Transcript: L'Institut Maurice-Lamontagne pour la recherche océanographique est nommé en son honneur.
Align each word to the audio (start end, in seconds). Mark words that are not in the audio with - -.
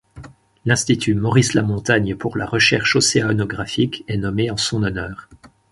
L'Institut 0.65 1.13
Maurice-Lamontagne 1.13 2.15
pour 2.15 2.35
la 2.35 2.47
recherche 2.47 2.95
océanographique 2.95 4.03
est 4.07 4.17
nommé 4.17 4.49
en 4.49 4.57
son 4.57 4.81
honneur. 4.81 5.29